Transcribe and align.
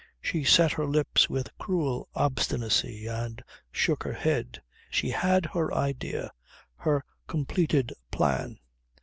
She 0.19 0.43
set 0.43 0.71
her 0.71 0.87
lips 0.87 1.29
with 1.29 1.55
cruel 1.59 2.09
obstinacy 2.15 3.05
and 3.05 3.39
shook 3.71 4.01
her 4.01 4.13
head. 4.13 4.63
She 4.89 5.11
had 5.11 5.45
her 5.53 5.71
idea, 5.71 6.31
her 6.77 7.05
completed 7.27 7.93
plan. 8.09 8.57